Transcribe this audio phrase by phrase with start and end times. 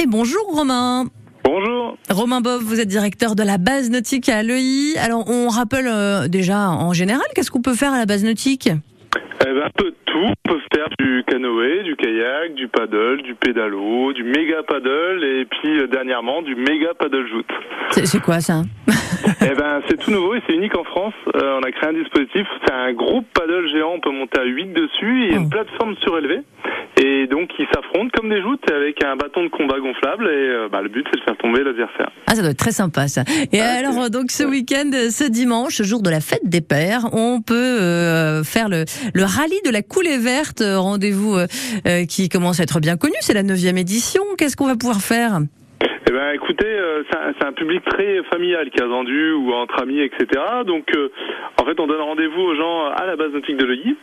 [0.00, 1.06] Et bonjour Romain.
[1.42, 1.96] Bonjour.
[2.08, 4.96] Romain Bob, vous êtes directeur de la base nautique à l'EI.
[4.96, 8.68] Alors on rappelle euh, déjà en général, qu'est-ce qu'on peut faire à la base nautique?
[8.68, 10.18] Eh ben, un peu de tout.
[10.18, 15.44] On peut faire du canoë, du kayak, du paddle, du pédalo, du méga paddle et
[15.46, 17.50] puis euh, dernièrement du méga paddle joute.
[17.90, 18.62] C'est quoi ça?
[19.40, 21.14] Eh ben, c'est tout nouveau et c'est unique en France.
[21.34, 22.46] Euh, a créé un dispositif.
[22.66, 23.92] C'est un groupe paddle géant.
[23.96, 25.24] On peut monter à 8 dessus.
[25.26, 25.42] Il y a Oh.
[25.42, 26.40] une plateforme surélevée.
[27.00, 30.26] Et donc, ils s'affrontent comme des joutes avec un bâton de combat gonflable.
[30.26, 32.10] Et euh, bah, le but, c'est de faire tomber l'adversaire.
[32.26, 33.22] Ah, ça doit être très sympa ça.
[33.52, 37.40] Et Ah, alors donc ce week-end, ce dimanche, jour de la fête des pères, on
[37.40, 40.62] peut euh, faire le, le rallye de la coulée verte.
[40.64, 43.14] Rendez-vous euh, qui commence à être bien connu.
[43.20, 44.22] C'est la neuvième édition.
[44.36, 45.38] Qu'est-ce qu'on va pouvoir faire?
[46.08, 49.82] Eh ben, écoutez, euh, c'est un, un public très familial qui a vendu ou entre
[49.82, 50.42] amis, etc.
[50.64, 51.10] Donc, euh,
[51.60, 53.94] en fait, on donne rendez-vous aux gens à la base nautique de l'EI.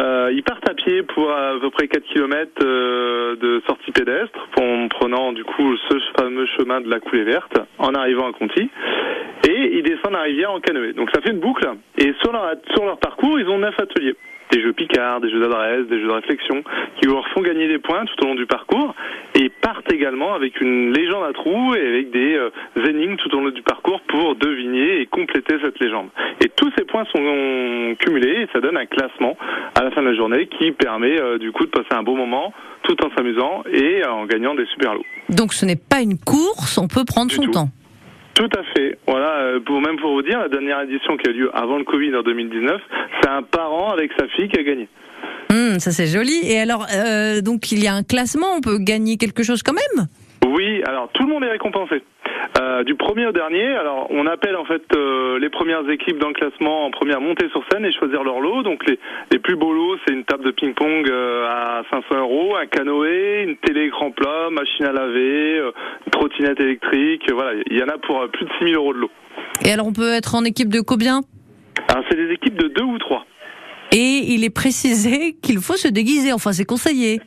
[0.00, 4.88] Euh, ils partent à pied pour à peu près 4 km de sortie pédestre, en
[4.88, 8.70] prenant du coup ce fameux chemin de la coulée verte, en arrivant à Conti.
[9.46, 10.94] Et ils descendent la rivière en canoë.
[10.94, 11.68] Donc ça fait une boucle.
[11.98, 14.16] Et sur leur, sur leur parcours, ils ont neuf ateliers.
[14.52, 16.62] Des jeux picards, des jeux d'adresse, des jeux de réflexion,
[17.00, 18.94] qui leur font gagner des points tout au long du parcours.
[19.34, 22.50] Et partent également avec une légende à trous et avec des euh,
[22.88, 26.08] énigmes tout au long du parcours pour deviner et compléter cette légende.
[26.44, 29.36] Et tous ces points sont cumulés et ça donne un classement
[29.78, 32.14] à la fin de la journée qui permet euh, du coup de passer un beau
[32.16, 35.04] moment tout en s'amusant et en gagnant des super lots.
[35.28, 37.50] Donc ce n'est pas une course, on peut prendre Du son tout.
[37.52, 37.68] temps.
[38.34, 38.96] Tout à fait.
[39.06, 41.84] Voilà, euh, pour même pour vous dire, la dernière édition qui a lieu avant le
[41.84, 44.88] Covid en 2019, c'est un parent avec sa fille qui a gagné.
[45.50, 46.40] Hum, ça c'est joli.
[46.44, 49.74] Et alors euh, donc il y a un classement, on peut gagner quelque chose quand
[49.74, 50.06] même?
[50.46, 52.02] Oui, alors tout le monde est récompensé.
[52.60, 56.28] Euh, du premier au dernier, alors on appelle en fait euh, les premières équipes dans
[56.28, 58.62] le classement en première montée sur scène et choisir leur lot.
[58.62, 58.98] Donc les,
[59.30, 63.44] les plus beaux lots, c'est une table de ping-pong euh, à 500 euros, un canoë,
[63.44, 65.58] une télé écran plat, machine à laver,
[66.06, 67.30] une trottinette électrique.
[67.32, 69.10] Voilà, il y en a pour plus de 6000 euros de lot.
[69.64, 71.20] Et alors on peut être en équipe de combien?
[71.90, 73.26] Alors c'est des équipes de deux ou trois.
[73.92, 77.20] Et il est précisé qu'il faut se déguiser, enfin c'est conseillé.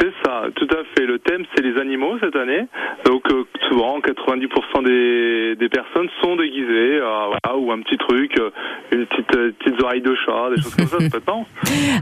[0.00, 1.06] C'est ça, tout à fait.
[1.06, 2.66] Le thème, c'est les animaux cette année.
[3.04, 8.38] Donc, euh, souvent, 90% des, des personnes sont déguisées, euh, voilà, ou un petit truc,
[8.38, 8.50] euh,
[8.92, 9.26] une petite,
[9.58, 11.46] petites oreilles de chat, des choses comme ça, pas tant.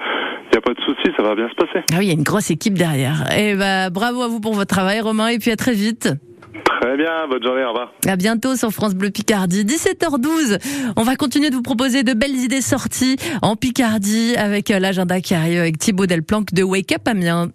[0.45, 1.83] il n'y a pas de souci, ça va bien se passer.
[1.91, 3.23] Ah oui, il y a une grosse équipe derrière.
[3.37, 6.09] Et bah bravo à vous pour votre travail, Romain, et puis à très vite.
[6.85, 7.91] Très bien, bonne journée, au revoir.
[8.07, 10.59] À bientôt sur France Bleu Picardie, 17h12.
[10.95, 15.19] On va continuer de vous proposer de belles idées sorties en Picardie avec euh, l'agenda
[15.19, 17.43] qui arrive avec Thibaut Delplanque de Wake Up Amiens.